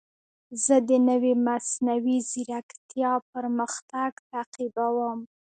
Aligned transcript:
زه 0.63 0.75
د 0.89 0.91
نوې 1.09 1.33
مصنوعي 1.47 2.17
ځیرکتیا 2.31 3.11
پرمختګ 3.33 4.11
تعقیبوم. 4.31 5.19